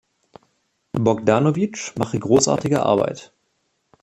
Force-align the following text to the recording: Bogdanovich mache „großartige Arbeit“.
Bogdanovich 0.99 1.93
mache 1.95 2.17
„großartige 2.19 2.81
Arbeit“. 2.81 3.31